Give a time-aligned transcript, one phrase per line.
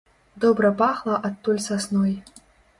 [0.45, 2.19] Добра пахла адтуль сасной.